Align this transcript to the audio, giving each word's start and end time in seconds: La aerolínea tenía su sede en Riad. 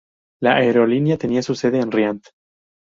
La 0.41 0.55
aerolínea 0.55 1.15
tenía 1.17 1.43
su 1.43 1.53
sede 1.53 1.79
en 1.79 1.91
Riad. 1.91 2.17